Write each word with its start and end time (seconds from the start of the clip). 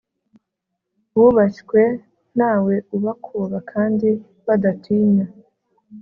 bubashywe, 1.17 1.81
ntawe 2.35 2.75
ubakoba 2.97 3.57
kandi 3.71 4.09
badatinya 4.45 5.25